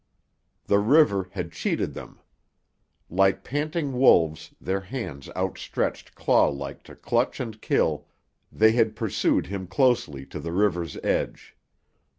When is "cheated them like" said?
1.51-3.43